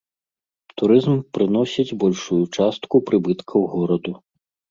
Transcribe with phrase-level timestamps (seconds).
[0.81, 4.11] Турызм прыносіць большую частку прыбыткаў гораду.